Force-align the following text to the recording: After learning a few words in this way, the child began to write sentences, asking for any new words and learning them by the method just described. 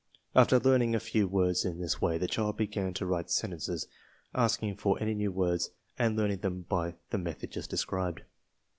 After 0.33 0.59
learning 0.59 0.95
a 0.95 0.99
few 0.99 1.27
words 1.27 1.63
in 1.63 1.79
this 1.79 2.01
way, 2.01 2.17
the 2.17 2.25
child 2.27 2.57
began 2.57 2.91
to 2.95 3.05
write 3.05 3.29
sentences, 3.29 3.87
asking 4.33 4.77
for 4.77 4.99
any 4.99 5.13
new 5.13 5.31
words 5.31 5.69
and 5.95 6.17
learning 6.17 6.39
them 6.39 6.63
by 6.67 6.95
the 7.11 7.19
method 7.19 7.51
just 7.51 7.69
described. 7.69 8.23